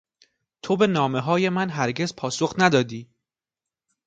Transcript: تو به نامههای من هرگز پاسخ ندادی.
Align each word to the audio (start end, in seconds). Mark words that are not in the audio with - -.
تو 0.61 0.77
به 0.77 0.87
نامههای 0.87 1.49
من 1.49 1.69
هرگز 1.69 2.15
پاسخ 2.15 2.53
ندادی. 2.57 3.09